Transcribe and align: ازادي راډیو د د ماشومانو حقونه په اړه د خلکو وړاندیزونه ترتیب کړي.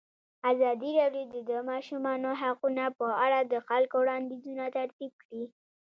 ازادي 0.51 0.91
راډیو 0.99 1.25
د 1.33 1.35
د 1.49 1.51
ماشومانو 1.69 2.29
حقونه 2.41 2.85
په 2.97 3.07
اړه 3.25 3.39
د 3.43 3.53
خلکو 3.67 3.95
وړاندیزونه 3.99 4.65
ترتیب 4.77 5.11
کړي. 5.23 5.43